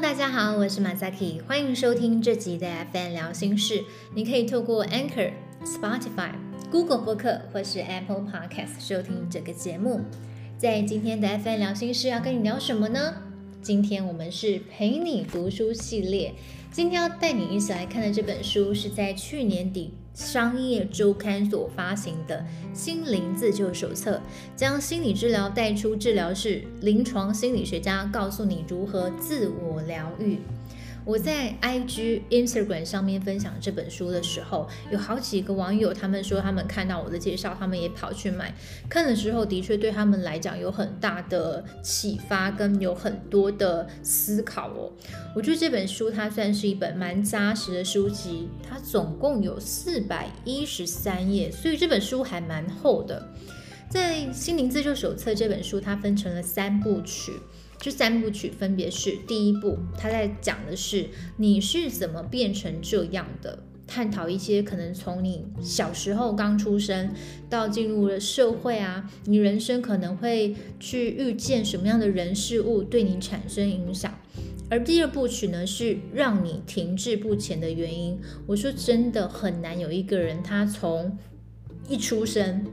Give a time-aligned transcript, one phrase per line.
[0.00, 3.84] 大家好，我是马萨 k 欢迎收听这集的 FN 聊心事。
[4.14, 5.32] 你可以透过 Anchor、
[5.62, 6.32] Spotify、
[6.70, 10.00] Google 播客或是 Apple Podcast 收听这个节目。
[10.56, 13.14] 在今天的 FN 聊心事要跟你聊什么呢？
[13.60, 16.32] 今天我们是陪你读书系列，
[16.72, 19.92] 今天要带你一起来看的这本书是在去年底。
[20.14, 24.20] 商业周刊所发行的心灵自救手册，
[24.56, 30.38] 将心理治疗带出治疗室，临床心理学家告诉你如何自我疗愈。
[31.10, 38.54] 我在 IG、Instagram 上面分享这本书的时候，有好几个网友，他们说他们看到我的介绍，他们也跑去买。
[38.88, 44.92] 看的时候，的确对他们来讲有很大的启发，跟有很多的思考哦。
[45.34, 53.26] 我觉得这本书它算是一本蛮扎实的书籍，它总共有四百一十三页，所以这本书还蛮厚的。
[53.88, 57.32] 在《心灵自救手册》这本书，它分成了三部曲。
[57.80, 61.06] 这三部曲分别是：第一部，他在讲的是
[61.38, 67.10] 你是怎么变成这样的，探讨一些可能从你小时候刚出生
[67.48, 74.14] 到进入了社会啊，你人生可能会去遇见什么样的人事物对你产生影响。
[74.68, 78.18] 而第二部曲呢，是让你停滞不前的原因。
[78.46, 81.16] 我说真的很难有一个人，他从
[81.88, 82.66] 一出生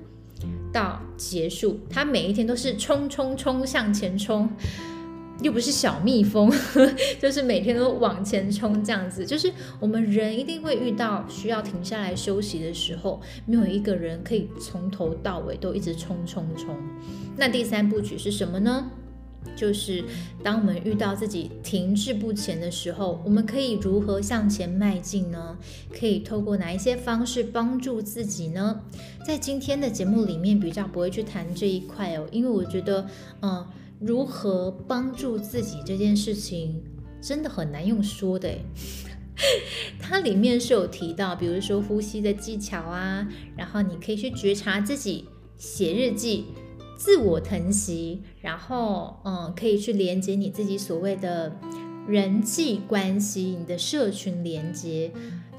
[0.74, 4.50] 到结束，他每一天都是冲冲冲向前冲。
[5.44, 6.52] 又不是小蜜蜂，
[7.22, 9.26] 就是每天都往前冲这样子。
[9.26, 16.76] 就是我们人一定会遇到需要停下来休息的时候，没有一个人可以从头到尾都一直冲冲冲。
[17.38, 18.92] 那第三部曲是什么呢？
[19.56, 20.04] 就是
[20.44, 25.58] 当我们遇到自己停滞不前的时候，我们可以如何向前迈进呢？
[25.98, 28.82] 可以透过哪一些方式帮助自己呢？
[29.26, 33.08] 在今天的节目里面比较不会去谈这一块哦，因为我觉得，
[33.44, 33.66] 嗯。
[34.00, 36.84] 如何帮助自己这件事情
[37.22, 38.50] 真的很难用说的
[40.00, 45.26] 它里面是有提到，比如说呼吸的技巧啊，然后你可以去觉察自己，
[45.58, 46.46] 写日记，
[46.96, 51.56] 自我疼惜，然后嗯，可以去连接你自己所谓的
[52.08, 55.12] 人际关系，你的社群连接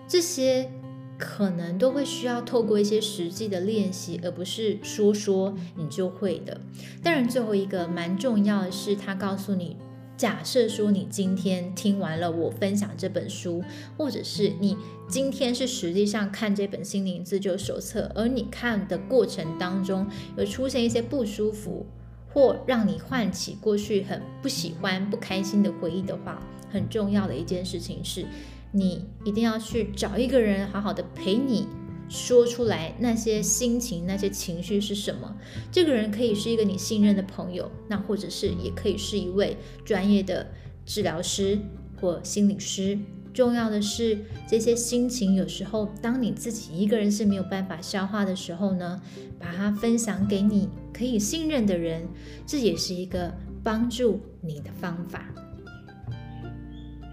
[0.09, 0.71] 这些。
[1.19, 6.61] 可能都会需要透过一些实际的练习，而不是说说你就会的。
[7.03, 9.77] 当然，最后一个蛮重要的是，他告诉你，
[10.17, 13.65] 假设说你今天听完了我分享这本书，
[13.97, 14.77] 或者是你
[15.09, 20.07] 今天是实际上看这本心灵自救手册，而你看的过程当中
[20.37, 21.85] 有出现一些不舒服，
[22.33, 26.41] 或让你唤起过去很不喜欢、不开心的回忆的话，
[26.71, 28.25] 很重要的一件事情是。
[28.73, 31.67] 你一定要去找一个人，好好的陪你
[32.09, 35.37] 说出来那些心情、那些情绪是什么。
[35.71, 40.47] 这个人可以是一个你信任的朋友，那或者是也可以是一位专业的
[40.87, 41.59] 治疗师
[42.01, 42.99] 或心理师。
[43.35, 44.19] 重要的是，
[44.49, 49.01] 这些心情有时候当你自己一个人是没有办法消化的时候呢，
[49.39, 52.09] 把它分享给你可以信任的人，
[52.47, 55.29] 这也是一个帮助你的方法。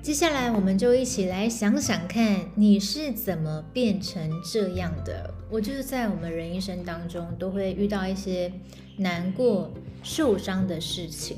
[0.05, 5.33] 接下来，我们就一起来想想看，你是怎么变成这样的？
[5.49, 8.53] 我就是在我们人一生当中，都会遇到一些
[8.97, 9.73] 难过、
[10.03, 11.37] 受伤的事情，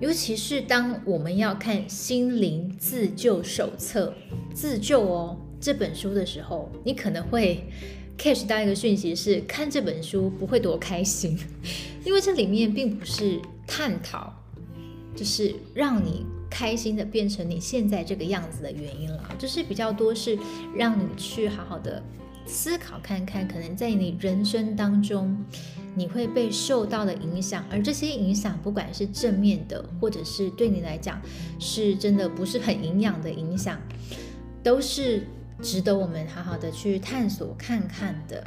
[0.00, 4.14] 尤其是当我们要看《心灵自救手册》
[4.54, 7.64] 自救哦这本书的时候，你可能会
[8.18, 11.38] catch 到一个讯息，是看这本书不会多开心，
[12.04, 14.30] 因为这里面并不是探讨，
[15.16, 16.26] 就是让你。
[16.50, 20.38] 开心的变成你现在这个样子的原因了，就是比较多是
[20.74, 22.02] 让你去好好的
[22.46, 25.36] 思考看看，可能在你人生当中
[25.94, 31.20] 你会被受到的影响，而这些影响不管是正面的，或者是对你来讲
[31.58, 33.78] 是真的不是很营养的影响，
[34.62, 35.26] 都是
[35.60, 38.42] 值得我们好好的去探索看看的。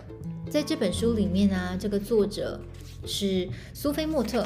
[0.50, 2.60] 在这本书里面呢，这个作者
[3.06, 4.46] 是苏菲莫特。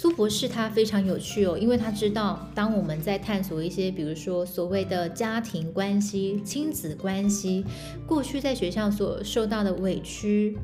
[0.00, 7.64] 苏博士他非常有趣哦，因为他知道，当我们在探索一些，比如说所谓的家庭关系、亲子关系，
[8.06, 10.56] 过去在学校所受到的委屈、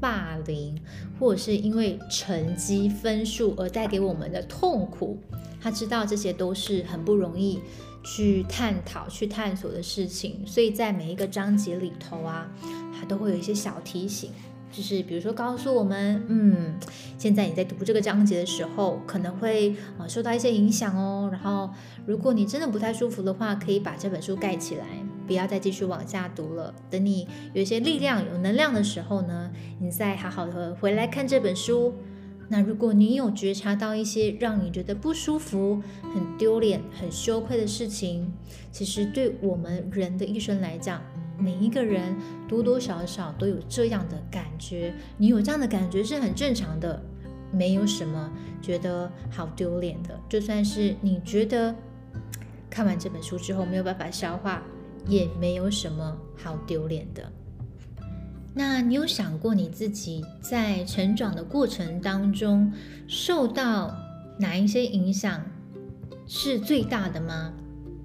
[0.00, 0.74] 霸凌，
[1.20, 5.18] 或者是因为成绩分数而带给我们的痛苦，
[5.60, 7.60] 他知道这些都是很不容易
[8.02, 12.50] 去探讨、去探索的事情，所以在每一个章节里头啊，
[12.98, 14.30] 他都会有一些小提醒。
[14.70, 16.74] 就是比如说告诉我们，嗯，
[17.16, 21.28] 现在你在读这个章节的时候，可能会啊受到一些影响哦。
[21.32, 21.70] 然后，
[22.06, 24.84] 如果你真的不太舒服的话，可以把这本书盖起来，
[25.26, 26.74] 不要再继续往下读了。
[26.90, 29.50] 等你有一些力量、有能量的时候呢，
[29.80, 31.94] 你再好好的回来看这本书，
[32.48, 35.82] 那如果你有觉察到一些让你觉得不舒服、
[36.14, 38.32] 很丢脸、很羞愧的事情，
[38.70, 41.02] 其实对我们人的一生来讲，
[41.38, 42.16] 每一个人
[42.48, 44.92] 多多少少都有这样的感觉。
[45.16, 47.00] 你有这样的感觉是很正常的，
[47.52, 48.30] 没有什么
[48.60, 50.18] 觉得好丢脸的。
[50.28, 51.74] 就算是你觉得
[52.68, 54.62] 看完这本书之后没有办法消化，
[55.06, 57.32] 也没有什么好丢脸的。
[58.54, 62.72] 那你有想过你自己在成长的过程当中
[63.06, 63.96] 受到
[64.40, 65.40] 哪一些影响
[66.26, 67.52] 是最大的吗？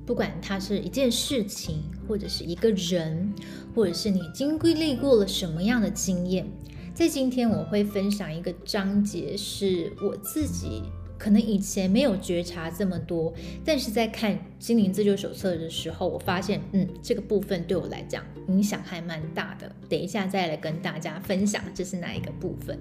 [0.06, 3.34] 不管它是一件事情，或者是一个人，
[3.76, 6.46] 或者是你经历过了什么样的经验，
[6.94, 10.84] 在今天我会分享一个章节，是我自己。
[11.16, 13.34] 可能以前没有觉察这么多，
[13.64, 19.74] 但是在看《心灵自救手册》的时候，我发现，嗯，这个部分对我来讲影响还蛮大的。
[19.88, 22.78] 等一下再来跟大家分享这是哪一个部分。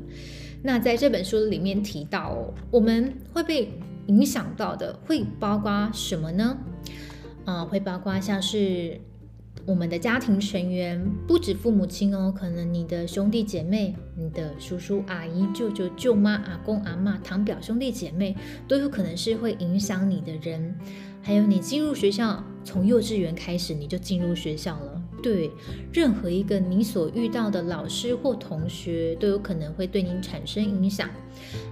[0.61, 3.71] 那在这本书里面提到，我们会被
[4.09, 6.59] 影响到的会包括什么呢？
[7.45, 8.99] 啊，会包括像是。
[9.64, 18.37] 我们的家庭成员不止父母亲哦，可能你的兄弟姐妹、你的叔叔阿姨、舅舅舅妈、阿公阿妈、堂表兄弟姐妹，
[18.67, 20.75] 都有可能是会影响你的人。
[21.23, 25.49] 还有你进入学校，从幼稚园开始你就进入学校了，对，
[25.93, 31.09] 任何一个你所遇到的老师或同学，都有可能会对你产生影响。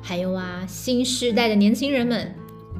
[0.00, 2.32] 还有啊，新时代的年轻人们。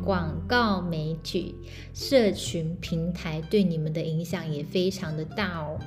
[0.04, 1.54] 广告媒体、
[1.94, 5.78] 社群平台对你们的影响也非常的大哦。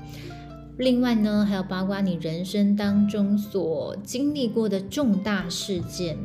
[0.78, 6.18] 另外呢，还有包括你人生当中所经历过的重大事件，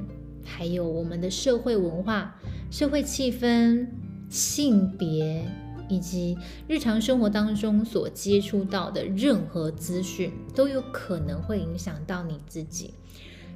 [0.44, 2.34] 还有我们的社会文化、
[2.70, 3.86] 社会气氛、
[4.30, 5.44] 性别，
[5.88, 12.94] 以及日常生活当中所接触到的任何资讯，都有可能会影响到你自己。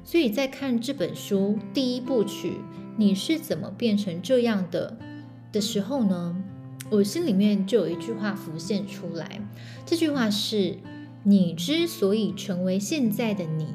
[0.03, 2.57] 所以在看这本书第一部曲。
[2.97, 4.97] 你是怎么变成这样的
[5.51, 6.35] 的时候呢？
[6.89, 9.41] 我心里面就有一句话浮现出来，
[9.85, 10.77] 这句话是：
[11.23, 13.67] 你之所以成为现在的你，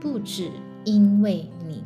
[0.00, 0.50] 不止
[0.84, 1.82] 因为你。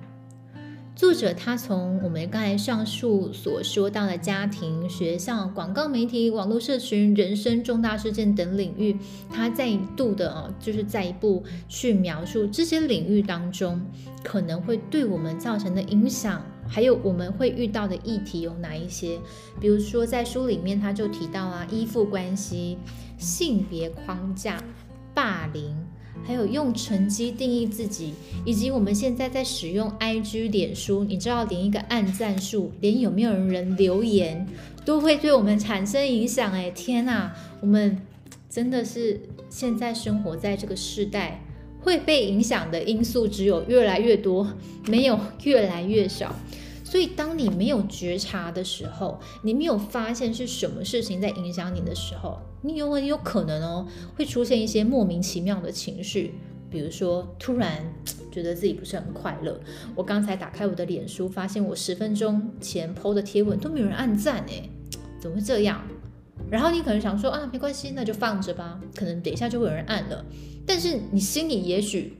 [0.94, 8.96] 作者他从我们刚才上述所说到的家庭、学校、广告媒体、网络社群、人生重大事件等领域，
[9.30, 13.80] 他再度的啊，就是再一步去描述这些领域当中
[14.24, 16.42] 可能会对我们造成的影响。
[16.68, 19.18] 还有我们会遇到的议题有哪一些？
[19.60, 22.78] 比如说在书里面他就提到啊，依附关系、
[23.18, 24.62] 性别框架、
[25.14, 25.74] 霸凌，
[26.24, 28.14] 还有用成绩定义自己，
[28.44, 34.46] 以及我们现在在使用 IG、脸书，你知道连一个按赞数，连有没有人留言，
[34.84, 36.52] 都会对我们产生影响。
[36.52, 38.02] 哎，天哪，我们
[38.50, 41.42] 真的是现在生活在这个时代。
[41.86, 44.44] 会被影响的因素只有越来越多，
[44.88, 46.34] 没有越来越少。
[46.82, 53.86] 所以，当你没有觉察的时候，你没有发现是什么事情在影响你的时候，你有很有可能哦，
[54.16, 56.34] 会出现一些莫名其妙的情绪，
[56.68, 57.84] 比如说突然
[58.32, 59.60] 觉得自己不是很快乐。
[59.94, 64.68] 我刚才打开我的脸书，发现我十分钟前 PO 的贴文都没有人按赞诶，
[65.20, 65.80] 怎么会这样？
[66.50, 70.24] 然后你可能想说啊，没关系，那就放着吧，可能等一下就会有人按了。
[70.66, 72.16] 但是你心里也许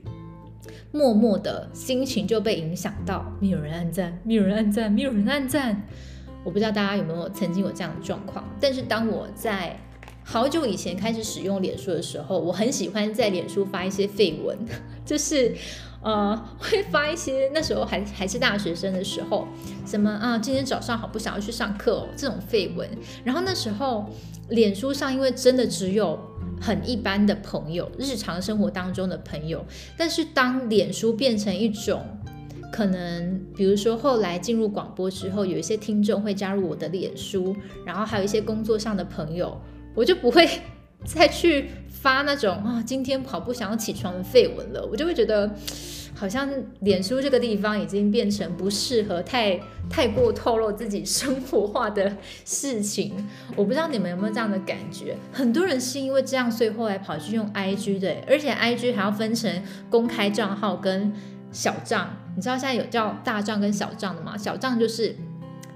[0.91, 5.81] 默默的心情就被影响到，没有人按赞，没有人按赞，没有人按赞。
[6.43, 8.43] 我不知道大家有没有曾经有这样的状况。
[8.59, 9.79] 但是当我在
[10.23, 14.57] 好久以前开始使用脸书的时候，我很喜欢在脸书发一些绯闻，
[15.05, 15.55] 就是。
[16.01, 19.47] 呃，会发一些那时候还还是大学生的时候，
[19.85, 22.87] 什么啊，今天早上好不想要去上课哦，这种绯闻。
[23.23, 24.09] 然后那时候，
[24.49, 26.17] 脸书上因为真的只有
[26.61, 29.65] 很一般的朋友，日常生活当中的朋友。
[29.97, 32.05] 但是当脸书变成一种，
[32.71, 39.59] 可能比如说后来进入广播之后，有一些听众会加入我的脸书，然后还有一些工作上的朋友，
[39.95, 40.47] 我就不会
[41.03, 41.69] 再去。
[42.07, 45.53] 发那种啊，今天跑步想要起床的绯闻了，我就会觉得
[46.15, 46.49] 好像
[46.79, 49.59] 脸书这个地方已经变成不适合太
[49.89, 53.13] 太过透露自己生活化的事情。
[53.57, 55.17] 我不知道你们有没有这样的感觉？
[55.33, 61.11] 很多人是因为这样，所以后来跑去用 IG 的，而且 IG 还要分成公开账号跟
[61.51, 62.15] 小账。
[62.37, 64.37] 你知道现在有叫大账跟小账的吗？
[64.37, 65.13] 小账就是。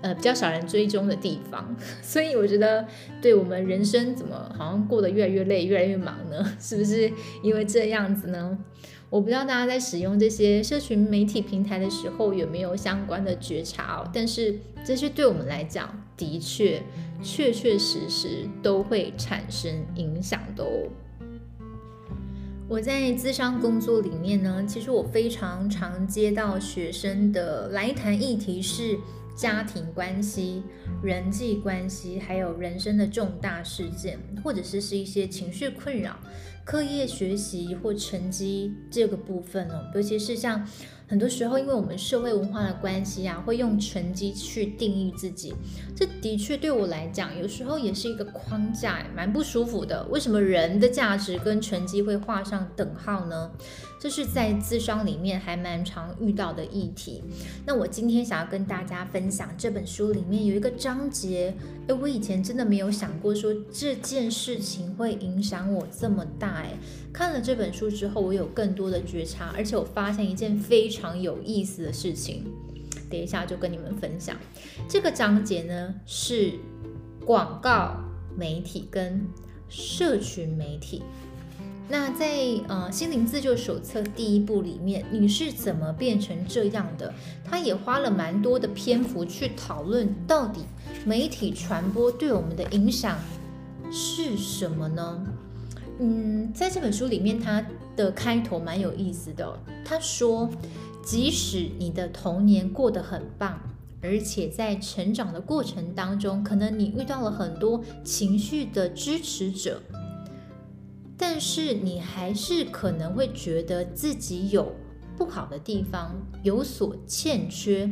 [0.02, 2.86] 呃，比较少人追踪的地方， 所以我觉得，
[3.22, 6.44] 对我们人生怎么好像过得越来越累、越来越忙呢？
[6.60, 7.12] 是不是
[7.44, 8.58] 因为这样子呢？
[9.10, 14.10] 我不知道大家在使用这些社群媒体平台的时候有没有相关的觉察哦。
[14.14, 16.82] 但是这些对我们来讲，的确
[17.22, 20.88] 确确实实都会产生影响的哦。
[22.70, 28.98] 我在咨商工作里面呢，其实我非常常接到学生的来谈议题是
[29.36, 30.64] 家庭关系、
[31.04, 36.18] 人际关系，还有人生的重大事件，或者是是一些情绪困扰、
[36.64, 40.68] 课业学习或成绩这个部分哦，尤其是像。
[41.08, 45.54] 很多时候，因为我们社会文化的关系啊，会用成绩去定义自己。
[45.94, 50.08] 这的确对我来讲，有时候也是一个框架，蛮不舒服的。
[50.10, 53.52] 为什么人的价值跟成绩会画上等号呢？
[54.00, 57.22] 这是在智商里面还蛮常遇到的议题。
[57.66, 61.54] 那我今天想要跟大家分享这本书里面有一个章节，
[61.94, 66.62] 我以前真的没有想过说这件事情会影响我这么大。
[66.62, 66.78] 诶，
[67.12, 72.46] 看了这本书之后，我有更多的觉察，而且我发现一件非常有意思的事情。
[73.10, 74.38] 等一下就跟你们分享。
[74.88, 76.54] 这个章节呢是
[77.26, 77.98] 广告
[78.38, 79.26] 媒体跟
[79.68, 81.04] 社群媒体。
[81.90, 87.14] 那在呃心灵自救手册第一部里面，你是怎么变成这样的？
[87.44, 90.62] 他也花了蛮多的篇幅去讨论，到底
[91.06, 93.18] 媒体传播对我们的影响
[93.92, 95.26] 是什么呢？
[96.00, 97.66] 嗯，在这本书里面，它
[97.96, 99.60] 的开头蛮有意思的。
[99.84, 100.50] 他说，
[101.04, 103.60] 即使你的童年过得很棒，
[104.02, 109.82] 而且在成长的过程当中，可能你遇到了很多情绪的支持者。
[111.18, 114.72] 但是你还是可能会觉得自己有
[115.18, 117.90] 不好的地方，有所欠缺。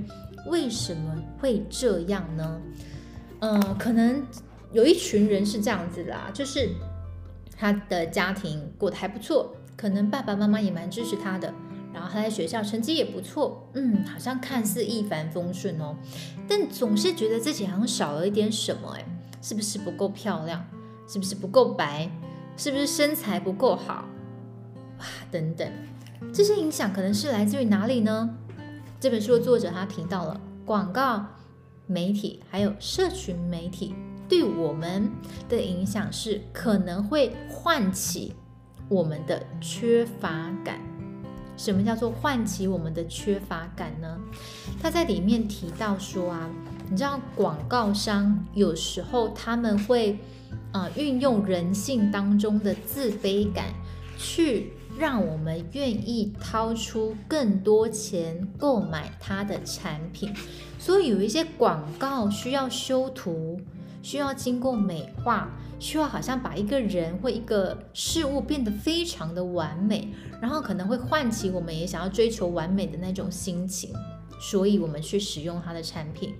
[0.47, 2.59] 为什么会这样呢？
[3.39, 4.25] 嗯，可能
[4.71, 6.69] 有一群人是这样子啦，就是
[7.57, 11.53] 他的家庭过得还不错，可能爸爸妈妈也蛮支持他的，
[11.93, 15.95] 然后他在学校成绩也不错，嗯，好像看似一帆风顺哦，
[16.47, 19.05] 但总是觉得自己好像少了一点什么，哎，
[19.41, 20.65] 是不是不够漂亮？
[21.07, 22.09] 是不是不够白？
[22.55, 24.05] 是不是身材不够好？
[24.99, 25.71] 哇，等等，
[26.33, 28.29] 这些影响可能是来自于哪里呢？
[28.99, 31.25] 这本书的作者他提到了广告
[31.89, 33.95] 媒体还有社群媒体
[34.29, 35.09] 对我们
[35.49, 38.33] 的影响是可能会唤起
[38.87, 40.79] 我们的缺乏感。
[41.57, 44.17] 什么叫做唤起我们的缺乏感呢？
[44.81, 46.49] 他在里面提到说啊，
[46.89, 50.17] 你知道广告商有时候他们会。
[50.71, 53.65] 啊，运用人性当中的自卑感，
[54.19, 60.31] 去让我们愿意掏出更多钱购买他的产品。
[60.79, 63.61] 所以有一些广告需要修图，
[64.01, 73.93] 需要经过美化，需要好像把一个人或一个事物变得非常的完美，然后可能会唤起我们也想要追求完美的那种心情。
[74.41, 76.33] 所以我们去使用它的产品。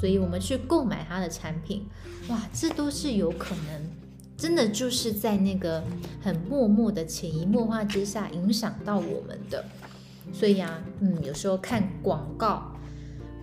[0.00, 1.86] 所以我们去购买它的产品，
[2.28, 3.90] 哇，这都是有可能，
[4.36, 5.82] 真的就是在那个
[6.20, 9.64] 很默默的潜移默化之下影响到我们的。
[10.32, 12.73] 所以啊，嗯，有时候看广告，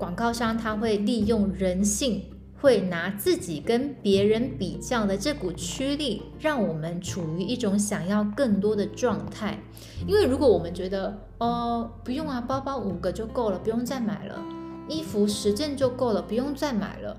[0.01, 2.23] 广告商他会利用人性，
[2.59, 9.59] 会拿自己跟别人比较的这股驱力，让我们处于一种想要更多的状态。
[10.07, 14.43] 因为如果我们觉得，哦，不用啊，包包五个就够了，不用再买了。
[14.89, 17.15] 衣服十件就够了，不用再买了。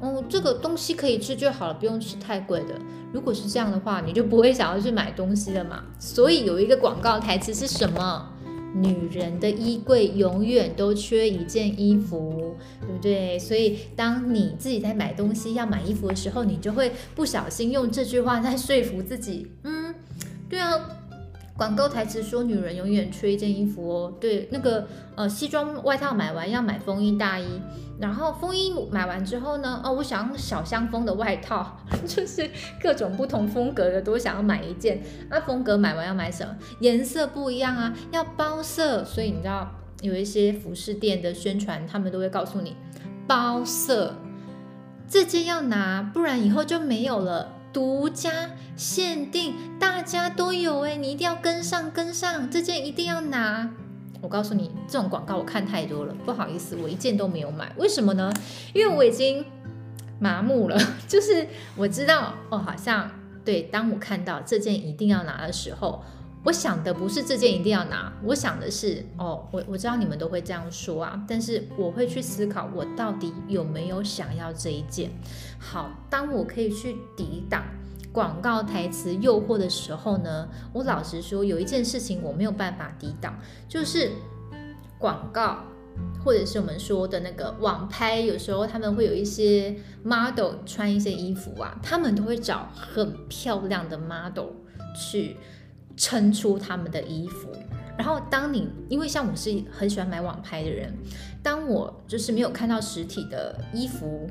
[0.00, 2.74] 哦，这个东西可以吃就好了，不用吃太贵的。
[3.12, 5.84] 如果是这样的话，你就不会想要去买东西了嘛。
[6.00, 8.32] 所以有一个广告台词是什么？
[8.74, 13.38] 女人的衣柜永远都缺一件衣服，对不对？
[13.38, 19.46] 所以当你自己在买东西要买衣服的时候，你就会不小心用这句话在说服自己。
[19.62, 19.94] 嗯，
[20.48, 21.00] 对啊。
[21.56, 27.46] 广告台词说：“女人永远缺一件衣服哦。”对，那个呃，西装外套买完要买风衣大衣，
[28.00, 32.50] 然后风衣买完之后呢，哦，我想要小香风的外套， 就是
[32.82, 35.00] 各种不同风格的都想要买一件。
[35.30, 36.56] 那风格买完要买什么？
[36.80, 39.04] 颜色不一样啊，要包色。
[39.04, 39.70] 所以你知道
[40.02, 42.76] 有一些服饰店的宣传，他们都会告诉你
[43.28, 44.16] 包色，
[45.08, 47.52] 这件要拿，不然以后就没有了。
[47.74, 48.30] 独家
[48.76, 53.68] 限定，大家都有哎，你一定要跟上，跟上这件一定要拿。
[54.22, 57.70] 我告诉你，这种广告我看太多了，不好意思，我一件都没有买。
[57.76, 58.32] 为什么呢？
[58.72, 59.44] 因为我已经
[60.18, 60.78] 麻木了。
[61.06, 63.10] 就是我知道哦，好像
[63.44, 66.02] 对，当我看到这件一定要拿的时候，
[66.44, 75.10] 我想的不是这件一定要拿，我想的是哦，我我知道你们都会这样说啊，但是我会去思考，我到底有没有想要这一件。
[75.58, 77.64] 好，当我可以去抵挡
[78.12, 84.10] 广告台词诱惑的时候呢，我老实说，有一件事情我没有办法抵挡，就是
[84.98, 85.64] 广告，
[86.22, 94.50] 或者是我们说的那个网拍，有时候他们会有一些 model 穿一些衣服啊，他们都会找很漂亮的 model
[94.94, 95.38] 去
[95.96, 97.48] 撑出他们的衣服。
[97.96, 100.92] 然后当你因为像我是很喜欢买网拍的人，
[101.42, 104.28] 当我就是没有看到实体的衣服。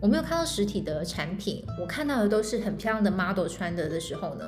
[0.00, 4.44] 我没有看到实体的产品，我看到的都是很漂亮的 model 穿的的时候呢，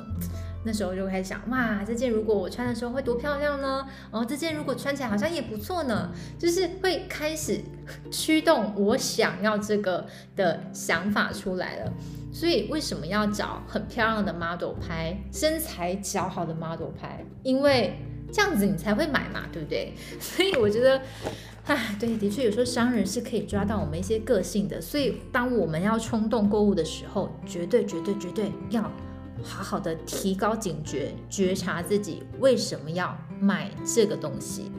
[0.63, 3.87] 那时候就开始想，哇，这件如果我穿的时候会多漂亮呢？
[4.11, 7.61] 哦，这件如果穿起来好像也不错呢，就是会开始
[8.11, 11.93] 驱动我想要这个的想法出来了。
[12.33, 17.25] 所以为什么要找很漂亮的 model 拍，身材姣好的 model 拍？
[17.43, 17.97] 因为
[18.31, 19.93] 这样子你才会买嘛，对不对？
[20.19, 21.01] 所以我觉得。
[21.67, 28.89] 唉，对，的确有时候商人是可以抓到我们一些个性的，所以当我们要冲动购物的时候，绝对绝对绝对要
[29.43, 34.71] 好好的提高警觉，觉察自己为什么要买这个东西。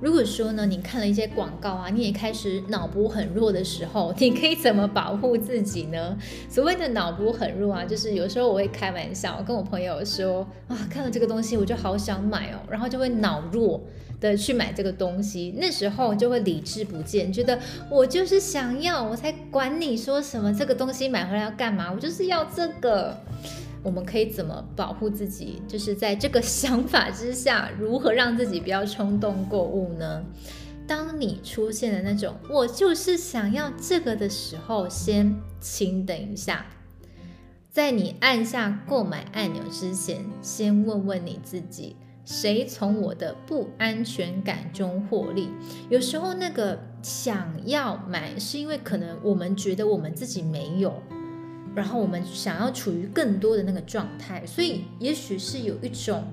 [0.00, 6.16] 如果说呢，你看了一些广告啊，你也开始脑波很弱的时候，你可以怎么保护自己呢？
[6.48, 13.80] 所谓的脑波很弱啊，就是有时候我会开玩笑跟我朋友说啊，看了这个东西我就好想买哦，然后就会脑弱。
[14.20, 17.56] 的去买这个东西，那时候就会理智不见，觉得
[17.88, 23.16] 我就是想要，我才管你说什么这个东西买回来要干嘛，我就是要这个。
[23.82, 25.62] 我们可以怎么保护自己？
[25.68, 30.24] 就是在这个想法之下，如何让自己不要冲动购物呢？
[30.86, 36.66] 当你出现的那种我就是想要这个的时候，先请等一下，
[37.70, 41.96] 在你按下购买按钮之前，先问问你自己。
[42.24, 45.48] 谁从我的不安全感中获利？
[45.88, 51.02] 有时候那个想要买，是因为可能我们觉得我们自己没有，
[51.74, 56.24] 然后我们想要处于更多的那个状态，所以也许是有一种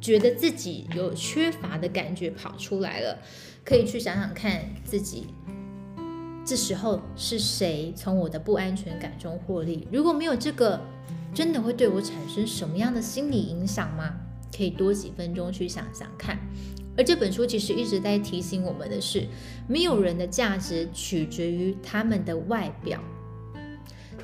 [0.00, 3.18] 觉得自己有缺乏的感觉跑出来了。
[3.64, 5.26] 可以去想想看自己，
[6.42, 9.86] 这时候是谁从我的不安全感中获利？
[9.92, 10.80] 如果没有这个，
[11.34, 14.14] 真的会对我产生什么样的心理影响吗？
[14.56, 16.38] 可以多几分钟去想想看，
[16.96, 19.26] 而这本书其实一直在提醒我们的是，
[19.68, 22.98] 没有人的价值取决于他们的外表。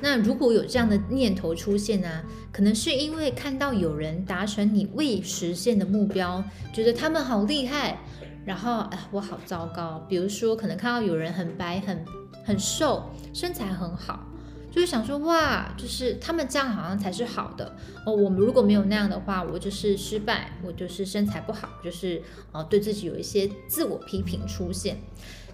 [0.05, 7.97] 那如果有这样的念头出现呢，可能是因为看到有人达成你未实现的目标，觉得他们好厉害，
[8.45, 10.05] 然后啊我好糟糕。
[10.07, 12.05] 比如说，可能看到有人很白、很
[12.45, 14.19] 很瘦，身材很好。
[14.71, 18.13] 就是想说哇，就是他们这样好像才是好的哦。
[18.13, 24.97] 我们如果没有那样的话，我就是失败，我就是身材不好，就是呃对自己有一些自我批评出现。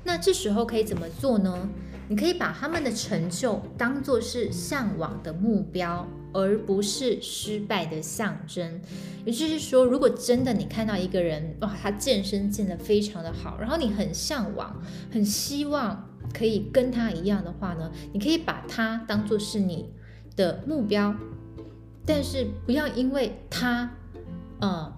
[0.04, 1.70] 那这时候可以怎么做呢？
[2.08, 8.82] 你可以把他们的成就当做是向往的目标，而不是失败的象征。
[9.26, 16.08] 也就是说，如果真的你看到一个人哇，他健身健得非常的好，然后你很向往，很希望。
[16.34, 19.90] 可以跟他一样的话呢，你可以把他当做是你
[20.38, 21.14] 的目标，
[22.06, 23.92] 但是不要因为他，
[24.62, 24.94] 呃，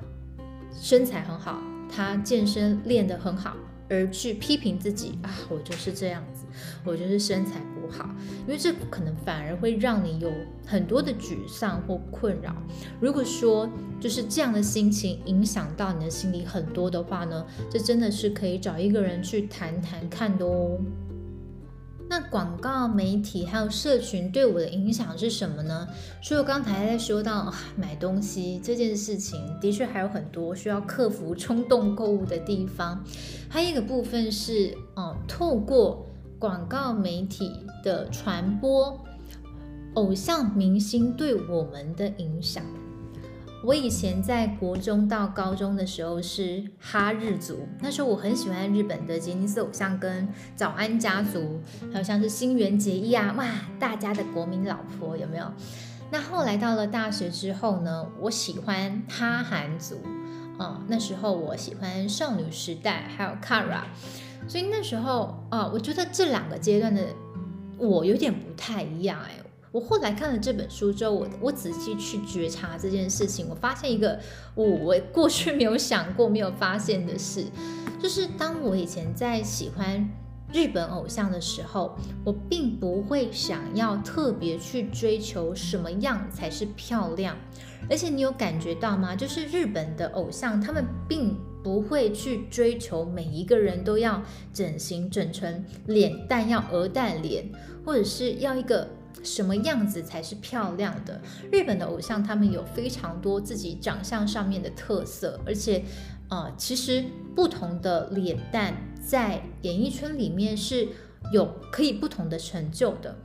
[0.72, 3.56] 身材很好，他健身练得很好，
[3.94, 6.46] 而去批评自己啊，我就是这样子，
[6.84, 8.10] 我就是身材不好，
[8.46, 10.32] 因为这可能反而会让你有
[10.66, 12.56] 很多的沮丧或困扰。
[13.00, 20.80] 如果说就是这样的心情影响到你的心里很多的话呢，这真的是可以找一个人去谈谈看的哦。
[22.14, 25.88] 那广告媒体还有社群对我的影响是什么呢？
[26.22, 33.04] 所以我刚才在说到买东西这件事情，的确还有很多需要克服冲动购物的地方。
[33.50, 36.06] 还有一个部分是，哦，透过
[36.38, 37.52] 广告媒体
[37.84, 39.04] 的传播，
[39.96, 42.64] 偶像明星对我们的影响。
[43.66, 51.62] 我以前在国中到高中的时候是哈日族，那时候我很喜欢日本的杰尼斯偶像跟早安家族，
[51.94, 53.48] 还有像是新垣结衣啊，哇，
[53.80, 55.46] 大家的国民老婆有没有？
[56.12, 60.02] 那后来到了大学之后呢，我喜欢哈韩族，
[60.58, 63.84] 啊，那时候我喜欢少女时代还有 Kara，
[64.46, 67.08] 所以那时候啊，我觉得这两个阶段的
[67.78, 69.32] 我有点不太一样哎。
[69.74, 74.20] 我后来看了这本书之后，我我仔细去觉察这件事情，我发现一个
[74.54, 77.46] 我我过去没有想过、没有发现的事，
[78.00, 80.08] 就是当我以前在喜欢
[80.54, 87.36] 日本偶像的时候，我并不会想要特别去追求什么样才是漂亮，
[87.90, 89.16] 而且你有感觉到吗？
[89.16, 94.22] 就是日本的偶像，他们并不会去追求每一个人都要
[94.54, 97.50] 整形整成脸蛋要鹅蛋脸，
[97.84, 98.88] 或者是要一个。
[99.24, 101.22] 什么样子才是漂亮的？
[101.52, 105.84] 日本的偶像他们有非常多自己长相上面的特色，而且，
[106.30, 107.04] 呃，其实
[107.36, 110.88] 不同的脸蛋在演艺圈里面是
[111.32, 113.16] 有可以不同的成就的。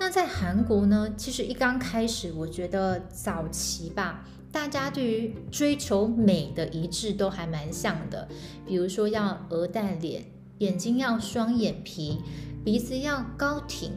[0.00, 1.14] 那在韩国呢？
[1.16, 8.26] 其实一刚开始，我觉得早期吧，大家对于追求美的一致都还蛮像的，
[8.66, 10.24] 比如说要鹅蛋脸，
[10.58, 12.18] 眼睛要双眼皮，
[12.64, 13.92] 鼻子要高挺，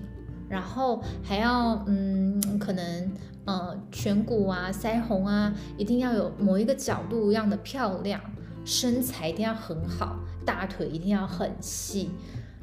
[0.50, 3.12] 然后还要嗯，可能
[3.46, 8.20] 呃颧骨啊、腮红啊，一定要有某一个角度一样的漂亮，
[8.66, 12.12] 身材一定要很好，大腿一定要很细。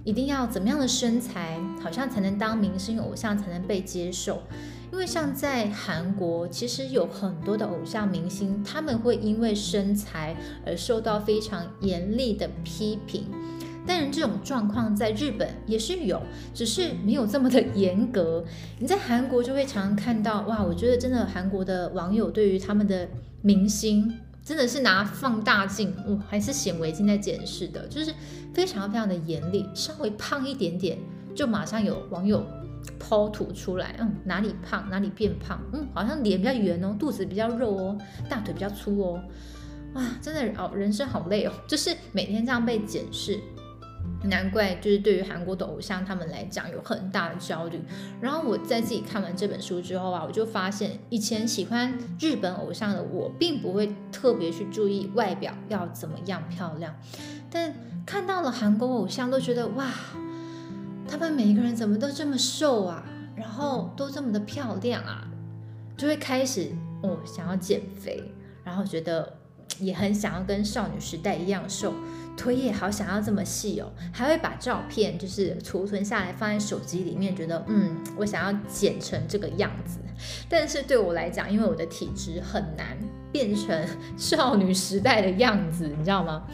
[0.05, 4.43] 一定要怎么样的身材，好像才能当明星偶像，才能被接受？
[4.93, 13.25] 因为像在韩国，其实有很多的偶像明星，他们会因为身材而受到非常严厉的批评。
[13.87, 16.21] 但是这种状况在日本也是有，
[16.53, 18.45] 只是没有这么的严格。
[18.79, 23.09] 你在韩国就会常常看到，哇，我觉得真的韩国的网友对于他们的
[23.43, 24.13] 明星。
[24.45, 28.13] 真的是拿放大镜，哦，还是显微镜在检视的，就是
[28.53, 29.67] 非常非常的严厉。
[29.73, 30.99] 稍微胖一点点，
[31.35, 32.45] 就马上有网友
[33.01, 39.21] 剖图出来，嗯，哪里胖哪里变胖，嗯，好像脸比较圆哦，肚子比较肉哦，大腿比较粗哦，
[39.95, 43.41] 哇，真的哦，人生好累哦，就是每天这样被检视。
[44.25, 47.79] 难怪，就是对于韩国的偶像他们来讲有很大的焦虑。
[48.21, 56.95] 然后我在自己看完这本书之后啊，我就发现以前喜欢日本偶像的我，并不会特别去注意外表要怎么样漂亮，
[57.51, 57.75] 但
[58.07, 59.91] 看到了韩国偶像，都觉得哇，
[61.07, 63.05] 他们每一个人怎么都这么瘦啊，
[63.37, 65.29] 然后都这么的漂亮啊，
[65.99, 66.71] 就会开始
[67.03, 68.23] 哦想要减肥，
[68.65, 69.37] 然后觉得
[69.79, 71.93] 也很想要跟少女时代一样瘦。
[72.37, 79.99] 腿也好想要这么细哦，还会把照片就是储存下来放在手机里面，觉得嗯，我想要剪成这个样子。
[80.49, 82.99] 但是对我来讲，因为我的体质很难
[83.33, 86.45] 变成少女时代的样子，你知道吗？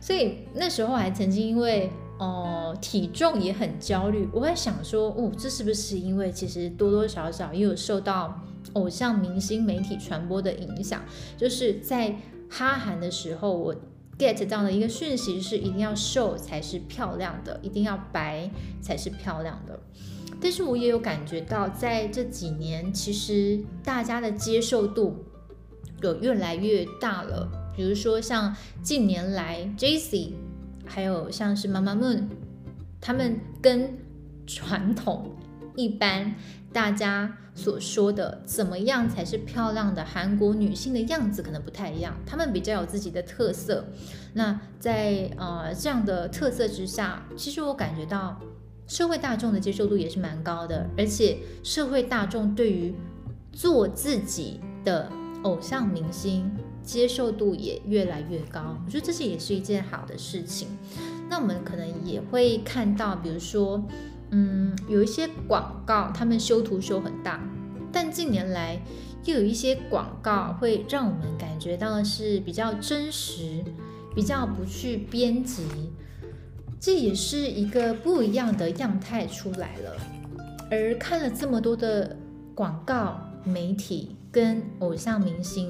[0.00, 8.40] 所以那时候还曾经因为哦体重也很焦虑，我在想说，哦，这是不是因为其实多多少少也有受到
[8.74, 11.02] 偶像明星媒体传播的影响？
[11.36, 12.14] 就是在
[12.48, 13.74] 哈韩的时候，我。
[14.20, 18.50] Get 到的一个讯息是，一定要瘦才是漂亮的，一定要白
[18.82, 19.80] 才是漂亮的。
[20.38, 25.24] 但是我也有感觉到，在这几年，其实大家的接受度
[26.02, 27.50] 有越来越大了。
[27.74, 30.34] 比如说像近年来 j c
[30.84, 32.28] 还有像是妈妈们
[33.00, 33.96] 他们跟
[34.46, 35.30] 传统
[35.80, 36.34] 一般。
[36.72, 43.86] 大家所说的怎么样才是漂亮的韩国女性的样子可能不太一样，她们比较有自己的特色。
[44.34, 48.40] 那在呃这样的特色之下，其实我感觉到
[48.86, 52.94] 社会大众的接受度也是蛮高的，而且社会大众对于
[53.52, 55.10] 做自己的
[55.42, 56.48] 偶像明星
[56.84, 58.78] 接受度也越来越高。
[58.86, 60.68] 我觉得这是也是一件好的事情。
[61.28, 63.84] 那我们可能也会看到，比如说。
[64.30, 67.40] 嗯，有一些广告，他们修图修很大，
[67.90, 68.80] 但近年来
[69.24, 73.64] 又有一些广告会让我们感觉到是比较真实，
[74.14, 75.64] 比较不去编辑，
[76.78, 79.96] 这也是一个不一样的样态出来了。
[80.70, 82.16] 而看了这么多的
[82.54, 85.68] 广告、媒体跟偶像明星，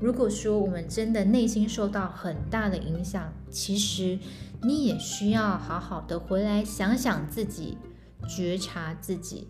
[0.00, 4.18] 如果说我们真的内心受到很大的影响，其实。
[4.60, 7.78] 你也需要好好的回来想想自己，
[8.28, 9.46] 觉察自己，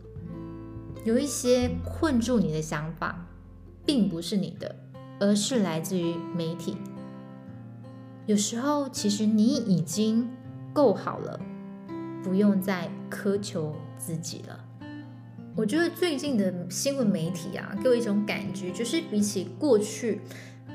[1.03, 3.27] 有一些困住你的想法，
[3.87, 4.77] 并不是你的，
[5.19, 6.77] 而是来自于媒体。
[8.27, 10.29] 有时候，其实你已经
[10.75, 11.41] 够好了，
[12.23, 14.68] 不用再苛求自己了。
[15.59, 20.21] 我觉得最近的新闻媒体啊，给我一种感觉，就是比起过去。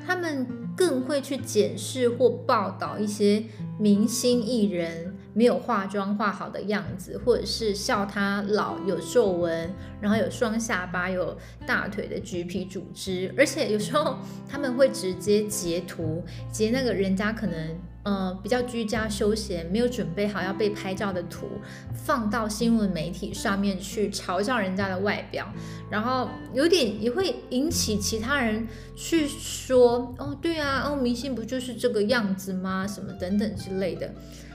[0.06, 3.42] 他们更会去检视或报道一些
[3.80, 14.18] 明星艺人没有化妆化好的样子，或者是笑他老有皱纹，然后有双下巴、有大腿的橘皮组织，而且有时候
[14.50, 17.80] 他们会直接截图，截那个人家可能。
[18.04, 21.48] 呃，比较居家休闲，没有准备好要被拍照的图，
[21.94, 25.48] 放到新闻媒体上面去嘲笑人家的外表，
[25.90, 32.86] 然后有点也会引起其他人去说，哦，对啊，哦，明星不就是这个样子吗？
[32.86, 34.14] 什么等等之类的。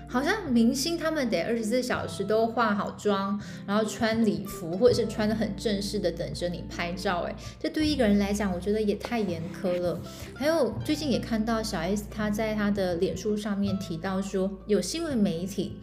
[0.08, 10.00] 好像明星他们得二十四小时都化好妆，然后穿礼服或者是穿的很正式的等着你拍照，哎，这对一个人来讲，我觉得也太严苛了。
[10.34, 15.78] 还有最近也看到小 S 她在她的脸书上面提到说，有新闻媒体，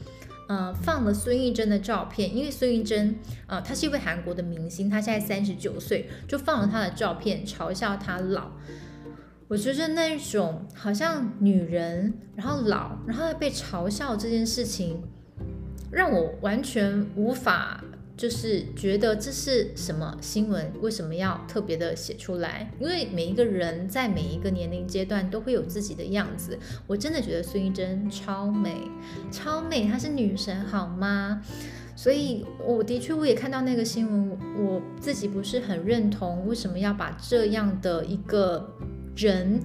[0.47, 8.49] 呃，放了孙艺珍的照片，因为孙艺珍，呃，她是一位韩国的明星，她现在三十九岁，就放了她的照片，嘲笑她老。
[9.47, 15.03] 我觉得那一种好像女人，然后老，然后被嘲笑这件事情，
[15.91, 17.83] 让我完全无法
[18.17, 22.71] 就是觉得这是什么新闻，为什么要特别的写出来？
[22.79, 26.57] 因为每一个人在每一个年龄阶段都会有自己的样子。
[26.87, 28.81] 我真的觉得孙艺珍超美，
[29.29, 31.43] 超美，她是女神好吗？
[31.95, 38.73] 所以我的确我也看到那个新闻，我自己不是很认同，为什么要把这样的一个
[39.15, 39.59] 人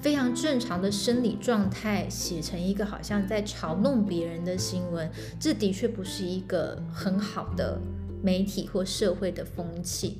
[0.00, 5.10] 非常正常的生理状态写成一个好像在嘲弄别人的新闻？
[5.38, 7.78] 这的确不是一个很好的。
[8.22, 10.18] 媒体或社会的风气，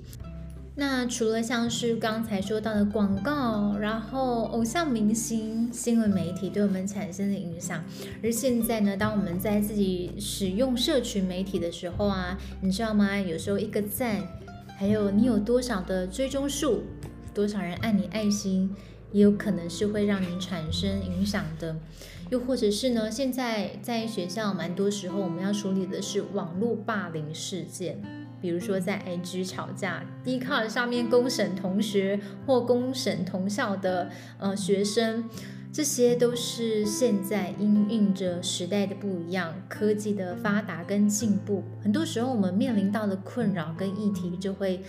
[0.77, 7.83] 那除了像是刚才说到的广告，然后偶像明星、新闻媒体对我们产生的影响，
[8.23, 13.19] 而现在呢，当我们在自己使用社群媒体的时候啊，你知道吗？
[13.19, 14.23] 有时候一个赞，
[14.79, 16.85] 还有你有多少的追踪数，
[17.37, 18.75] 多少人爱你爱心，
[19.13, 21.77] 也有可能是会让你产生影响的。
[22.31, 23.11] 又或者是呢？
[23.11, 28.01] 现在在学校，蛮多时候我们要处理的是网络霸凌事件，
[28.41, 35.29] 比如说在 IG 吵架，D 卡上面公审同学或公审同校的呃学生，
[35.71, 44.83] 这些都是现在因应着时代的不一样，科技的发达跟进步，很多时候我们面临到的困扰跟议题就会。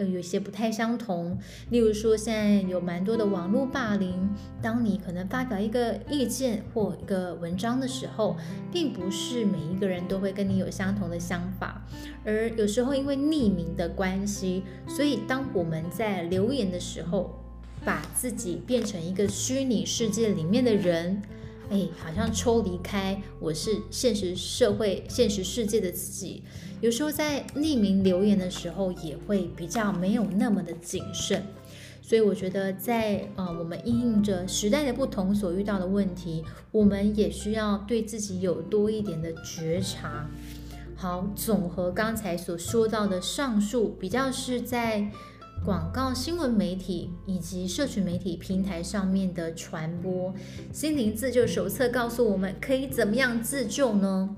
[0.00, 1.38] 呃，有些不太相同。
[1.68, 4.30] 例如说，现在有蛮多的网络霸凌。
[4.62, 8.36] 当你可能发表一个意见或一个文章的时候，
[8.72, 11.86] 并不是每一个人都会跟你有相同的想法。
[12.24, 17.38] 而有时候因为匿名的关系，所以当我们在留言的时候，
[17.84, 21.20] 把自己变成一个虚拟世界里面的人。
[21.70, 26.42] 哎，好像抽离开我是现实社会、现实世界的自己，
[26.80, 31.44] 有时候在匿名留言的时候，也会比较没有那么的谨慎。
[32.02, 40.28] 所以我觉得，在呃我们应应着时代的不同所遇到的问题，我们也需要对自己有多一点的觉察。
[40.96, 45.12] 好，总和刚才所说到的上述，比较是在。
[45.62, 50.34] 广告、新闻媒体以及社群媒体平台上面的传播，
[50.72, 54.34] 心灵自救手册告诉我们可以怎么样自救呢？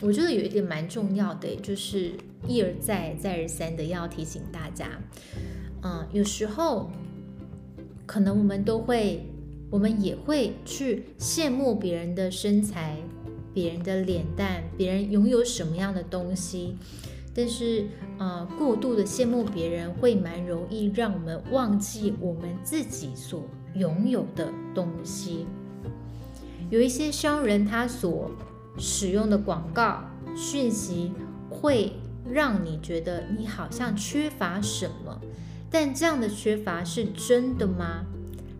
[0.00, 2.12] 我觉得有一点蛮重要的，就是
[2.48, 4.88] 一而再、再而三的要提醒大家，
[5.82, 6.90] 嗯，有时候
[8.06, 9.26] 可能我们都会，
[9.70, 12.96] 我们也会去羡慕别人的身材、
[13.52, 16.76] 别人的脸蛋、别人拥有什么样的东西。
[17.34, 17.86] 但是，
[18.18, 23.42] 呃，过度的羡慕别人会蛮容易让我们忘记我们自己所
[23.74, 25.46] 拥有的东西。
[26.68, 28.30] 有一些商人他所
[28.78, 30.02] 使用的广告
[30.36, 31.12] 讯息，
[31.50, 31.92] 会
[32.30, 35.20] 让你觉得你好像缺乏什么，
[35.70, 38.04] 但这样的缺乏是真的吗？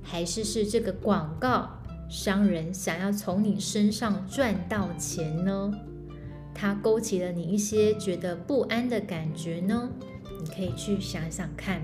[0.03, 1.69] 还是是这个广告
[2.11, 5.73] 商人想要从你身上赚到钱呢？
[6.55, 9.91] 它勾起了你一些觉得不安的感觉呢？
[10.41, 11.83] 你可以去想想看。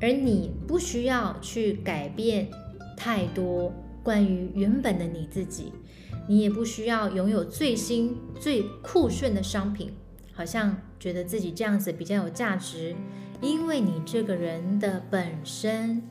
[0.00, 2.48] 而你不需要去改变
[2.96, 5.72] 太多关于原本的你自己，
[6.26, 9.92] 你也不需要拥有最新最酷炫的商品，
[10.32, 12.96] 好像觉得自己这样子比较有价值，
[13.42, 16.02] 因为你这个人的本身，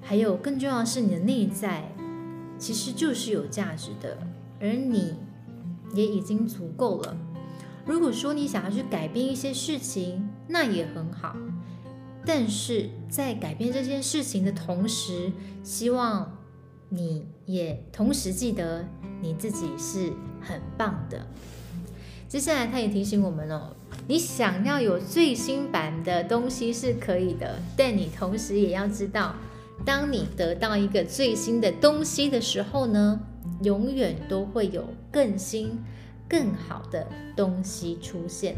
[0.00, 1.92] 还有更重要的是你的内在，
[2.56, 4.18] 其实就是有价值的，
[4.60, 5.14] 而你。
[5.94, 7.16] 也已经足够了。
[7.86, 11.36] 如果说你想要去改变一些事情，那也很好。
[12.24, 15.32] 但是在改变这件事情的同时，
[15.64, 16.38] 希望
[16.90, 18.84] 你也同时记得
[19.22, 21.26] 你自己是很棒的。
[22.28, 23.74] 接下来，他也提醒我们哦，
[24.06, 29.34] 你想要有最新版的东西是可以的，但你同时也要知道，
[29.84, 33.20] 当你得到一个最新的东西的时候呢？
[33.62, 35.78] 永远都会有更新、
[36.28, 38.56] 更好的东西出现。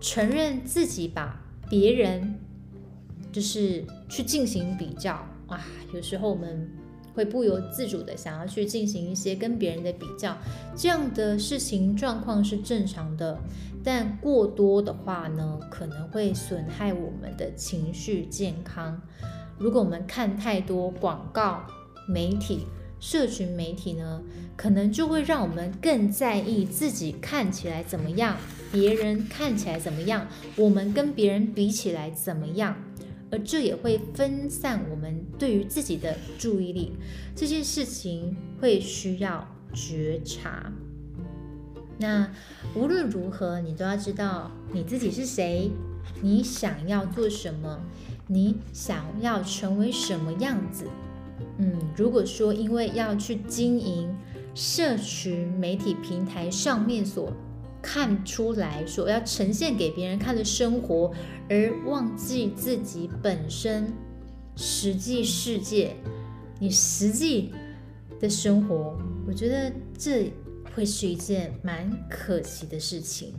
[0.00, 2.38] 承认自己把别人
[3.32, 5.14] 就是去进行比较
[5.46, 6.70] 啊，有时候我们
[7.14, 10.36] 会不由自主的想要去进行一些跟别人的比较，
[10.76, 13.38] 这样的事情状况是正常的。
[13.82, 19.00] 但过多的话呢，可能会损害我们的情绪健康。
[19.58, 21.64] 如果我们看太多广告、
[22.08, 22.66] 媒体，
[22.98, 24.22] 社群媒体呢，
[24.56, 28.36] 可能就会让我们更在意自己看起来怎么样，
[28.72, 32.76] 别人看起来怎么样，我们跟别人比起来怎么样，
[33.30, 36.92] 而这也会分散我们对于自己的注意力。
[37.34, 40.72] 这件事情会需要觉察。
[41.98, 42.30] 那
[42.74, 45.70] 无论如何，你都要知道你自己是谁，
[46.22, 47.80] 你想要做什么，
[48.26, 50.86] 你想要成为什么样子。
[51.58, 54.14] 嗯，如果说因为要去经营
[54.54, 57.32] 社群媒体平台上面所
[57.82, 61.12] 看出来所要呈现给别人看的生活，
[61.48, 63.92] 而忘记自己本身
[64.56, 65.94] 实际世界，
[66.58, 67.52] 你实际
[68.18, 70.32] 的生活，我觉得这
[70.74, 73.34] 会是一件蛮可惜的事情。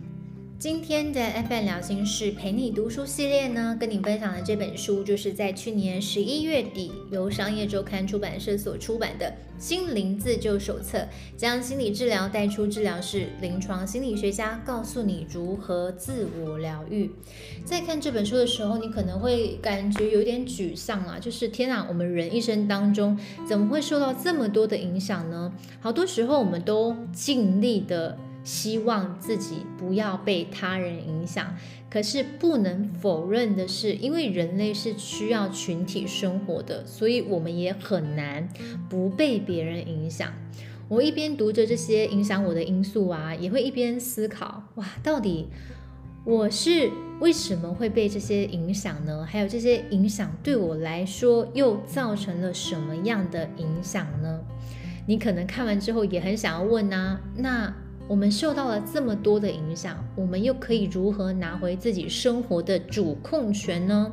[0.60, 9.28] 今天的 FM 聊心事陪你读书系列呢，跟你分享的这本书，就是在去年十一月底由商业周刊出版社所出版的
[9.64, 10.98] 《心灵自救手册》，
[11.38, 17.12] 将心理治疗带出治疗室，临床心理学家告诉你如何自我疗愈。
[17.64, 23.16] 在看这本书的时候，你可能会感觉有点沮丧啊，就是天啊，我们人一生当中
[23.48, 25.54] 怎么会受到这么多的影响呢？
[25.80, 28.18] 好多时候我们都尽力的。
[28.48, 31.54] 希望自己不要被他人影响，
[31.90, 38.48] 可是不能否认的是，因为人类是需要群体生活的，所以我们也很难
[38.88, 40.32] 不被别人影响。
[40.88, 45.50] 我一边读着这些影响我的因素啊，也会一边思考：哇，到底
[46.24, 49.28] 我是为什么会被这些影响呢？
[49.30, 54.40] 还有这些影响对我来说又造成了什么样的影响呢？
[55.06, 57.74] 你可能看完之后也很想要问啊，那。
[58.08, 64.12] 我们受到了这么多的影响，我们又可以如何拿回自己生活的主控权呢？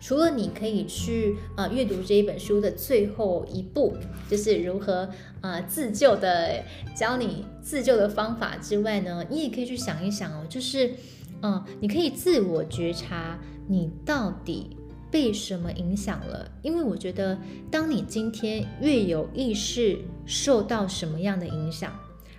[0.00, 3.96] 除了你可以去呃阅读这一本书的最后一步，
[4.28, 5.08] 就是如何
[5.40, 6.62] 呃自救的
[6.94, 10.92] 教你自救的方法之外呢，你也可以去想一想哦，就是
[11.40, 14.76] 嗯，你可以自我觉察你到底
[15.10, 16.46] 被什么影响了？
[16.60, 17.38] 因为我觉得，
[17.70, 21.90] 当你今天越有意识受到什么样的影响。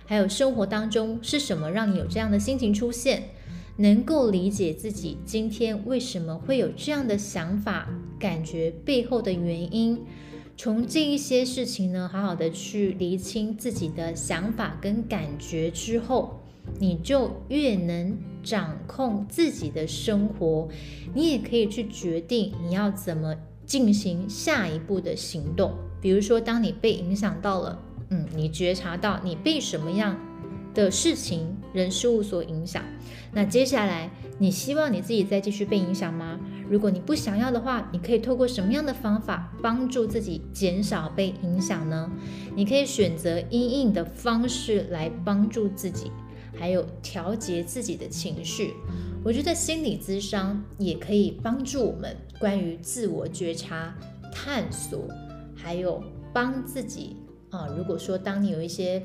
[0.06, 3.24] 还有生活当中是什么让你有这样的心情出现？
[3.78, 7.86] 能够理解自己今天为什么会有这样的想法、
[8.18, 10.00] 感觉背后的原因，
[10.56, 16.40] 从这一些事情呢，好好的去厘清自己的想法跟感觉之后，
[16.78, 20.66] 你就越能掌控自己的生活。
[21.12, 25.74] 你也可以去决定你要怎么进行下一步的行动。
[26.00, 27.82] 比如说，当你被影响到了。
[28.10, 30.16] 嗯，你觉察到你被什么样
[30.74, 32.82] 的事情、人事物所影响？
[33.32, 36.38] 那接下来你希望你自己再继续被影响吗？
[36.68, 42.10] 如果你不想要的话，你可以透过什么样的方法帮助自己减少被影响呢？
[42.54, 46.10] 你可以选择阴影的方式来帮助自己，
[46.56, 48.74] 还有调节自己的情绪。
[49.24, 53.94] 我觉得心理咨商也可以帮助我们关于自我觉察、
[54.32, 55.08] 探索，
[55.54, 57.16] 还有帮自己。
[57.50, 59.02] 啊，如果说当你有一些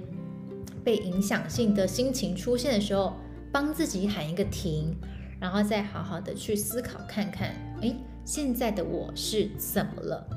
[0.83, 3.13] 被影响性的心情出现的时候，
[3.51, 4.95] 帮自己喊一个停，
[5.39, 7.49] 然后再好好的去思考看看，
[7.81, 10.27] 哎，现在的我是怎么了？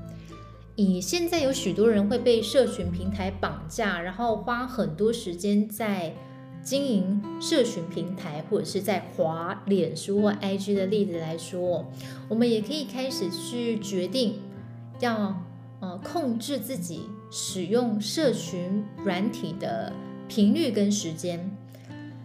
[0.77, 6.13] 以现在有许多人会被社群平台绑架，然后花很多时间在
[6.63, 11.87] 经营社群平台，或者是在滑脸书或 IG 的例子来说，
[12.29, 14.41] 我们也可以开始去决定
[15.01, 15.43] 要
[15.81, 17.03] 呃控制自己。
[17.37, 19.93] 使用社群软体的
[20.29, 21.51] 频率跟时间，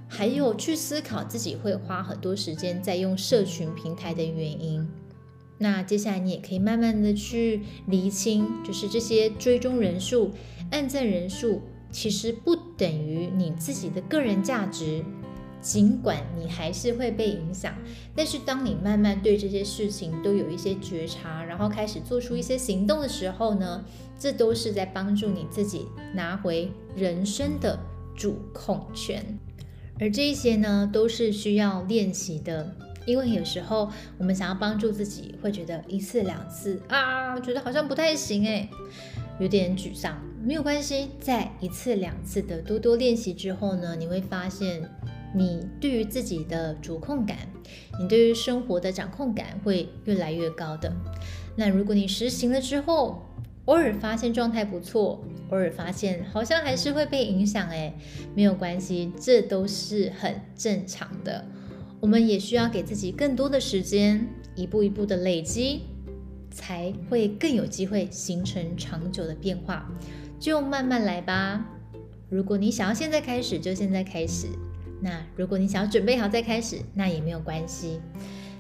[0.08, 4.88] 还有去思考自己会花很多时间在用社群平台的原因。
[5.58, 10.30] 那接下来你也可以慢慢的去厘清，就是这些追踪人数、
[10.70, 15.04] 按赞人数，其实不等于你自己的个人价值。
[15.62, 17.74] 尽管你还是会被影响，
[18.16, 23.84] 但是当你慢慢对这些事情都有一些觉察，然后开始做出一些行动的时候呢，
[24.18, 27.78] 这都是在帮助你自己拿回人生的
[28.16, 29.38] 主控权。
[30.00, 32.74] 而这一些呢，都是需要练习的，
[33.06, 38.70] 因为有时候我们想要帮助自己，会觉得一次两次啊，觉得好像不太行诶，
[39.42, 40.18] 有点沮丧。
[40.42, 44.90] 没有关系，在一次两次的多多练习之后呢，你会发现。
[45.34, 47.38] 你对于自己的主控感，
[48.00, 50.92] 你对于生活的掌控感会越来越高的。
[51.56, 53.22] 那如果你实行了之后，
[53.66, 57.94] 偶尔发现状态不错，偶尔发现好像还是会被影响，哎，
[58.34, 61.46] 没有关系，这都是很正常的。
[62.00, 65.82] 我们也需要给自己更多的时间，一步一步的累积，
[66.50, 69.92] 才会更有机会形成长久的变化。
[70.40, 71.64] 就慢慢来吧。
[72.30, 74.48] 如果你想要现在开始，就现在开始。
[75.02, 78.00] 那如果你想要准备好再开始，那也没有关系。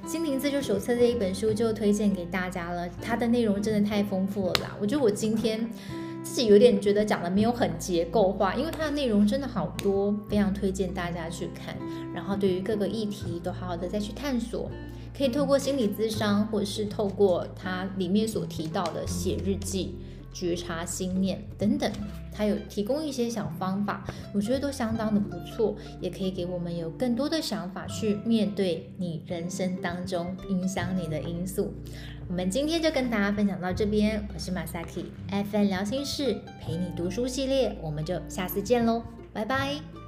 [0.12, 4.76] 《心灵自救手册》这一本书就推荐给大家了，它的内容真的太丰富了啦！
[4.82, 5.70] 我觉得我今天
[6.24, 11.76] 自己有点觉得讲的没有很结构化，因为它的内容真的好多，非常推荐大家去看。
[12.14, 14.72] 然后对于各个议题都好好的再去探索，
[15.16, 19.96] 可以透过心理咨商，或者是透过它里面所提到的写日记，
[20.34, 21.92] 觉察心念等等，
[22.32, 24.04] 他有提供一些小方法，
[24.34, 31.74] 我觉得都相当的不错，也可以给我们有更多的想法去面对你人生当中影响你的因素。
[32.28, 39.02] 我们今天就跟大家分享到这边，我是马萨 k f n 聊心事陪你读书系列，我们就下次见喽，
[39.34, 39.99] 拜拜。